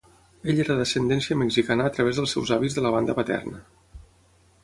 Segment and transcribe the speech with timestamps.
[0.53, 3.61] Ell era d'ascendència mexicana a través del seus avis de la banda paterna.